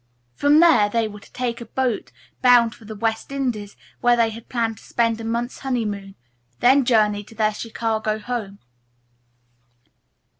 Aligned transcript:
From 0.33 0.61
there 0.61 0.89
they 0.89 1.07
were 1.07 1.19
to 1.19 1.31
take 1.31 1.61
a 1.61 1.65
boat 1.67 2.11
bound 2.41 2.73
for 2.73 2.85
the 2.85 2.95
West 2.95 3.31
Indies 3.31 3.77
where 3.99 4.17
they 4.17 4.31
had 4.31 4.49
planned 4.49 4.77
to 4.79 4.83
spend 4.83 5.21
a 5.21 5.23
month's 5.23 5.59
honeymoon, 5.59 6.15
then 6.59 6.85
journey 6.85 7.23
to 7.23 7.35
their 7.35 7.53
Chicago 7.53 8.17
home. 8.17 8.57